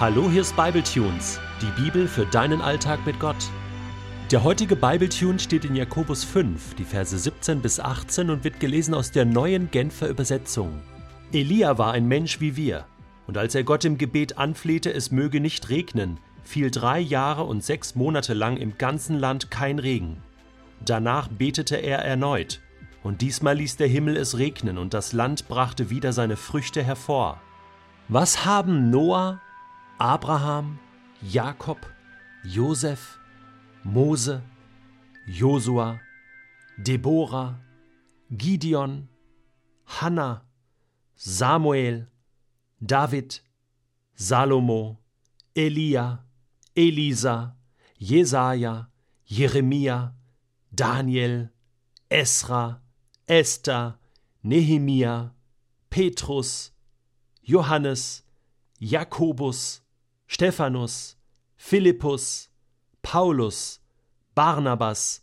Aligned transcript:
Hallo, 0.00 0.30
hier 0.30 0.40
ist 0.40 0.56
Bibletunes, 0.56 1.38
die 1.60 1.82
Bibel 1.82 2.08
für 2.08 2.24
deinen 2.24 2.62
Alltag 2.62 3.04
mit 3.04 3.20
Gott. 3.20 3.50
Der 4.30 4.42
heutige 4.42 4.74
Bibletune 4.74 5.38
steht 5.38 5.66
in 5.66 5.76
Jakobus 5.76 6.24
5, 6.24 6.72
die 6.76 6.84
Verse 6.84 7.18
17 7.18 7.60
bis 7.60 7.78
18 7.78 8.30
und 8.30 8.42
wird 8.42 8.60
gelesen 8.60 8.94
aus 8.94 9.10
der 9.10 9.26
neuen 9.26 9.70
Genfer 9.70 10.08
Übersetzung. 10.08 10.80
Elia 11.34 11.76
war 11.76 11.92
ein 11.92 12.08
Mensch 12.08 12.40
wie 12.40 12.56
wir, 12.56 12.86
und 13.26 13.36
als 13.36 13.54
er 13.54 13.62
Gott 13.62 13.84
im 13.84 13.98
Gebet 13.98 14.38
anflehte, 14.38 14.90
es 14.90 15.10
möge 15.10 15.38
nicht 15.38 15.68
regnen, 15.68 16.16
fiel 16.44 16.70
drei 16.70 16.98
Jahre 16.98 17.44
und 17.44 17.62
sechs 17.62 17.94
Monate 17.94 18.32
lang 18.32 18.56
im 18.56 18.78
ganzen 18.78 19.18
Land 19.18 19.50
kein 19.50 19.78
Regen. 19.78 20.22
Danach 20.82 21.28
betete 21.28 21.76
er 21.76 21.98
erneut, 21.98 22.62
und 23.02 23.20
diesmal 23.20 23.58
ließ 23.58 23.76
der 23.76 23.88
Himmel 23.88 24.16
es 24.16 24.38
regnen, 24.38 24.78
und 24.78 24.94
das 24.94 25.12
Land 25.12 25.46
brachte 25.46 25.90
wieder 25.90 26.14
seine 26.14 26.38
Früchte 26.38 26.82
hervor. 26.82 27.38
Was 28.08 28.46
haben 28.46 28.88
Noah, 28.88 29.42
Abraham, 30.00 30.78
Jakob, 31.22 31.76
Josef, 32.46 33.18
Mose, 33.84 34.40
Josua, 35.28 36.00
Deborah, 36.82 37.56
Gideon, 38.34 39.08
Hannah, 39.84 40.42
Samuel, 41.16 42.06
David, 42.82 43.40
Salomo, 44.16 44.96
Elia, 45.54 46.20
Elisa, 46.74 47.54
Jesaja, 48.00 48.86
Jeremia, 49.30 50.12
Daniel, 50.74 51.50
Esra, 52.10 52.78
Esther, 53.28 53.96
Nehemia, 54.42 55.32
Petrus, 55.90 56.70
Johannes, 57.44 58.22
Jakobus, 58.80 59.80
Stephanus, 60.32 61.16
Philippus, 61.56 62.50
Paulus, 63.02 63.80
Barnabas, 64.36 65.22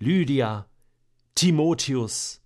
Lydia, 0.00 0.66
Timotheus. 1.36 2.40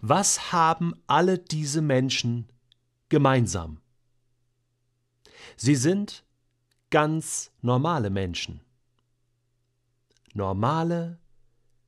Was 0.00 0.50
haben 0.50 0.94
alle 1.06 1.38
diese 1.38 1.82
Menschen 1.82 2.48
gemeinsam? 3.10 3.82
Sie 5.58 5.74
sind 5.74 6.24
ganz 6.88 7.52
normale 7.60 8.08
Menschen. 8.08 8.62
Normale, 10.32 11.18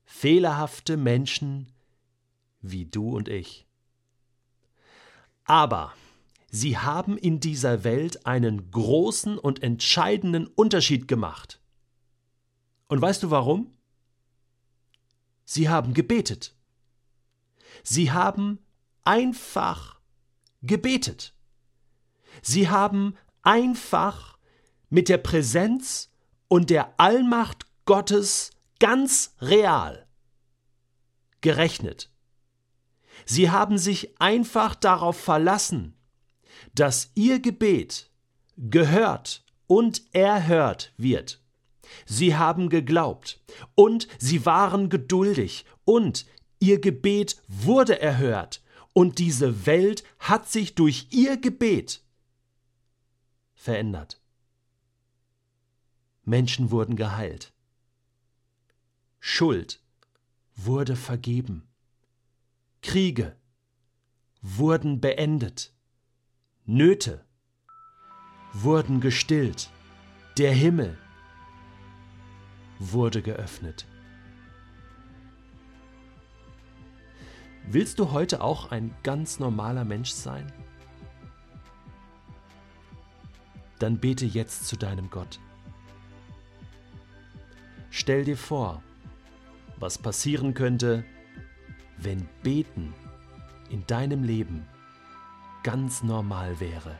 fehlerhafte 0.04 0.98
Menschen 0.98 1.72
wie 2.60 2.84
du 2.84 3.16
und 3.16 3.30
ich. 3.30 3.66
Aber 5.46 5.94
Sie 6.56 6.78
haben 6.78 7.18
in 7.18 7.40
dieser 7.40 7.82
Welt 7.82 8.26
einen 8.26 8.70
großen 8.70 9.38
und 9.38 9.64
entscheidenden 9.64 10.46
Unterschied 10.46 11.08
gemacht. 11.08 11.60
Und 12.86 13.02
weißt 13.02 13.24
du 13.24 13.32
warum? 13.32 13.72
Sie 15.44 15.68
haben 15.68 15.94
gebetet. 15.94 16.54
Sie 17.82 18.12
haben 18.12 18.60
einfach 19.02 19.98
gebetet. 20.62 21.34
Sie 22.40 22.68
haben 22.68 23.16
einfach 23.42 24.38
mit 24.90 25.08
der 25.08 25.18
Präsenz 25.18 26.12
und 26.46 26.70
der 26.70 27.00
Allmacht 27.00 27.66
Gottes 27.84 28.52
ganz 28.78 29.34
real 29.40 30.06
gerechnet. 31.40 32.12
Sie 33.26 33.50
haben 33.50 33.76
sich 33.76 34.20
einfach 34.20 34.76
darauf 34.76 35.18
verlassen, 35.18 35.96
dass 36.74 37.10
ihr 37.14 37.40
Gebet 37.40 38.10
gehört 38.56 39.44
und 39.66 40.02
erhört 40.12 40.92
wird. 40.96 41.40
Sie 42.06 42.34
haben 42.34 42.68
geglaubt 42.68 43.40
und 43.74 44.08
sie 44.18 44.46
waren 44.46 44.88
geduldig 44.88 45.64
und 45.84 46.26
ihr 46.58 46.80
Gebet 46.80 47.42
wurde 47.48 48.00
erhört 48.00 48.62
und 48.92 49.18
diese 49.18 49.66
Welt 49.66 50.04
hat 50.18 50.48
sich 50.48 50.74
durch 50.74 51.08
ihr 51.10 51.36
Gebet 51.36 52.02
verändert. 53.54 54.20
Menschen 56.24 56.70
wurden 56.70 56.96
geheilt. 56.96 57.52
Schuld 59.20 59.80
wurde 60.54 60.96
vergeben. 60.96 61.68
Kriege 62.82 63.36
wurden 64.40 65.00
beendet. 65.00 65.73
Nöte 66.66 67.22
wurden 68.54 69.02
gestillt, 69.02 69.68
der 70.38 70.50
Himmel 70.50 70.96
wurde 72.78 73.20
geöffnet. 73.20 73.86
Willst 77.66 77.98
du 77.98 78.12
heute 78.12 78.40
auch 78.42 78.70
ein 78.70 78.94
ganz 79.02 79.38
normaler 79.38 79.84
Mensch 79.84 80.12
sein? 80.12 80.50
Dann 83.78 83.98
bete 83.98 84.24
jetzt 84.24 84.66
zu 84.66 84.76
deinem 84.76 85.10
Gott. 85.10 85.38
Stell 87.90 88.24
dir 88.24 88.38
vor, 88.38 88.82
was 89.76 89.98
passieren 89.98 90.54
könnte, 90.54 91.04
wenn 91.98 92.26
Beten 92.42 92.94
in 93.68 93.86
deinem 93.86 94.24
Leben 94.24 94.66
ganz 95.64 96.02
normal 96.04 96.60
wäre. 96.60 96.98